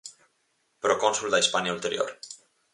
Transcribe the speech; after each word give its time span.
Procónsul 0.85 1.29
da 1.29 1.37
Hispania 1.43 1.73
ulterior. 1.77 2.19